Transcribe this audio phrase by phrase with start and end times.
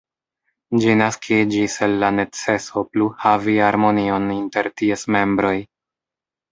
[0.85, 5.57] Ĝi naskiĝis el la neceso pluhavi harmonion inter ties membroj.